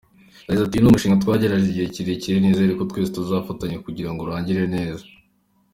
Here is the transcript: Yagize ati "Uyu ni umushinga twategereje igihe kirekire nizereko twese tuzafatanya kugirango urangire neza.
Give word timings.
Yagize 0.45 0.63
ati 0.65 0.75
"Uyu 0.75 0.81
ni 0.83 0.89
umushinga 0.91 1.21
twategereje 1.23 1.67
igihe 1.69 1.87
kirekire 1.95 2.37
nizereko 2.39 2.81
twese 2.89 3.09
tuzafatanya 3.17 3.83
kugirango 3.85 4.19
urangire 4.23 4.63
neza. 4.75 5.05